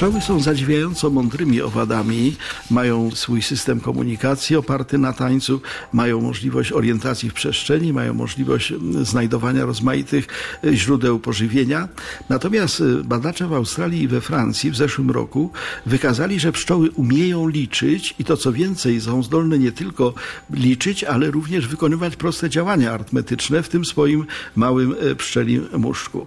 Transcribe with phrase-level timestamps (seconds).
[0.00, 2.36] Pszczoły są zadziwiająco mądrymi owadami,
[2.70, 5.60] mają swój system komunikacji oparty na tańcu,
[5.92, 10.26] mają możliwość orientacji w przestrzeni, mają możliwość znajdowania rozmaitych
[10.64, 11.88] e, źródeł pożywienia.
[12.28, 15.50] Natomiast e, badacze w Australii i we Francji w zeszłym roku
[15.86, 20.14] wykazali, że pszczoły umieją liczyć i to co więcej są zdolne nie tylko
[20.50, 24.26] liczyć, ale również wykonywać proste działania arytmetyczne w tym swoim
[24.56, 26.26] małym e, pszczelim muszczku.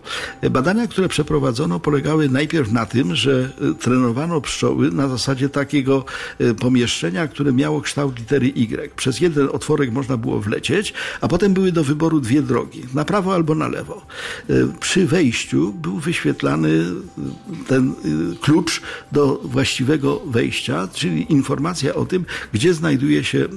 [0.52, 6.06] Badania, które przeprowadzono polegały najpierw na tym, że trenowano pszczoły na zasadzie takiego
[6.40, 8.96] e, pomieszczenia, które miało kształt litery Y.
[8.96, 13.34] Przez jeden otworek można było wlecieć, a potem były do wyboru dwie drogi, na prawo
[13.34, 14.06] albo na lewo.
[14.50, 17.94] E, przy wejściu był wyświetlany e, ten
[18.42, 18.82] klucz
[19.12, 23.48] do właściwego wejścia, czyli informacja o tym, gdzie znajduje się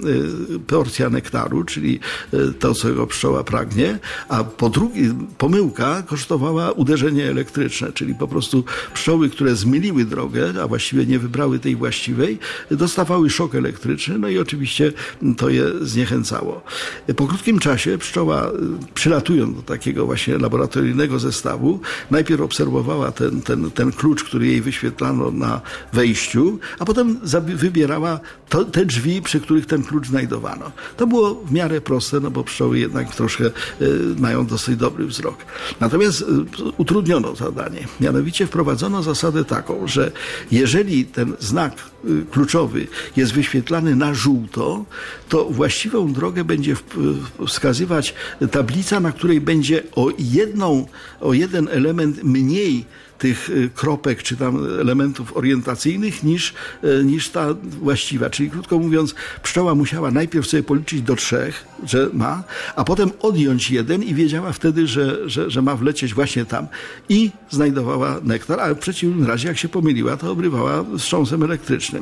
[0.67, 2.01] porcja nektaru, czyli
[2.59, 3.99] to, czego pszczoła pragnie,
[4.29, 10.63] a po drugie pomyłka kosztowała uderzenie elektryczne, czyli po prostu pszczoły, które zmyliły zmieniły drogę,
[10.63, 12.39] a właściwie nie wybrały tej właściwej,
[12.71, 14.93] dostawały szok elektryczny, no i oczywiście
[15.37, 16.63] to je zniechęcało.
[17.17, 18.51] Po krótkim czasie pszczoła,
[18.95, 21.81] przylatując do takiego właśnie laboratoryjnego zestawu,
[22.11, 25.61] najpierw obserwowała ten, ten, ten klucz, który jej wyświetlano na
[25.93, 27.21] wejściu, a potem
[27.57, 30.73] wybierała to, te drzwi, przy których ten klucz znajdowano.
[30.97, 33.53] To było w miarę proste, no bo pszczoły jednak troszkę y,
[34.19, 35.37] mają dosyć dobry wzrok.
[35.81, 36.25] Natomiast y,
[36.77, 37.87] utrudniono zadanie.
[38.01, 40.11] Mianowicie wprowadzono zasadę taką, że
[40.51, 41.73] jeżeli ten znak
[42.31, 44.85] kluczowy jest wyświetlany na żółto,
[45.29, 46.77] to właściwą drogę będzie
[47.47, 48.15] wskazywać
[48.51, 50.87] tablica, na której będzie o jedną,
[51.21, 52.85] o jeden element mniej
[53.19, 56.55] tych y, kropek czy tam elementów orientacyjnych niż,
[56.85, 58.31] y, niż ta właściwa.
[58.31, 62.45] Czyli krótko mówiąc, pszczoła musiała najpierw sobie policzyć do trzech, że ma,
[62.77, 66.67] a potem odjąć jeden i wiedziała wtedy, że, że, że ma wlecieć właśnie tam.
[67.09, 71.96] I znajdowała nektar, a w przeciwnym razie, jak się pomyliła, to obrywała wstrząsem elektrycznym.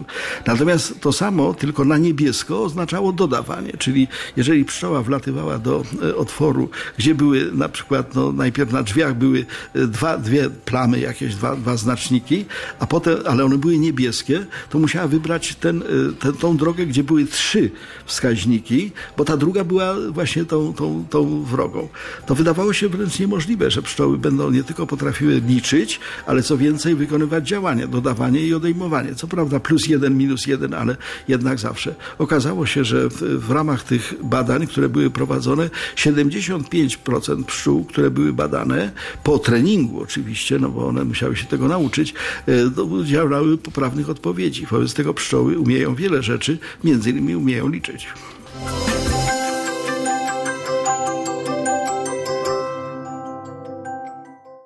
[0.47, 3.72] Natomiast to samo, tylko na niebiesko, oznaczało dodawanie.
[3.78, 6.69] Czyli jeżeli pszczoła wlatywała do e, otworu,
[6.99, 11.56] gdzie były na przykład, no, najpierw na drzwiach były e, dwa, dwie plamy jakieś dwa,
[11.56, 12.44] dwa znaczniki,
[12.78, 17.04] a potem, ale one były niebieskie, to musiała wybrać ten, y, ten, tą drogę, gdzie
[17.04, 17.71] były trzy
[18.06, 21.88] wskaźniki, bo ta druga była właśnie tą, tą, tą wrogą.
[22.27, 26.94] To wydawało się wręcz niemożliwe, że pszczoły będą nie tylko potrafiły liczyć, ale co więcej
[26.94, 29.15] wykonywać działania, dodawanie i odejmowanie.
[29.15, 30.97] Co prawda plus jeden, minus jeden, ale
[31.28, 31.95] jednak zawsze.
[32.19, 38.33] Okazało się, że w, w ramach tych badań, które były prowadzone, 75% pszczół, które były
[38.33, 38.93] badane
[39.25, 42.15] po treningu oczywiście, no bo one musiały się tego nauczyć,
[42.49, 44.67] e, udzielały poprawnych odpowiedzi.
[44.67, 48.06] Wobec tego pszczoły umieją wiele rzeczy, między innymi umieją liczyć.